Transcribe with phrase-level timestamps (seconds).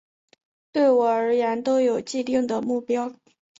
[0.71, 3.13] 对我而言都有既定的目标